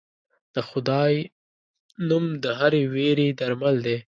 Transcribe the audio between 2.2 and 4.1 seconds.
د هرې وېرې درمل دی.